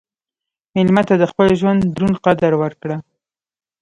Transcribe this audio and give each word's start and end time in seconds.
مېلمه 0.75 1.01
ته 1.07 1.15
د 1.17 1.23
خپل 1.31 1.47
ژوند 1.59 1.81
دروند 1.95 2.21
قدر 2.25 2.51
ورکړه. 2.61 2.97